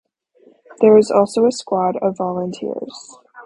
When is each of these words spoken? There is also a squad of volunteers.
There 0.79 0.97
is 0.97 1.11
also 1.11 1.45
a 1.45 1.51
squad 1.51 1.95
of 1.97 2.17
volunteers. 2.17 3.19